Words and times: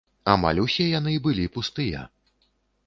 Амаль 0.31 0.61
усе 0.63 0.87
яны 0.99 1.13
былі 1.29 1.45
пустыя! 1.59 1.99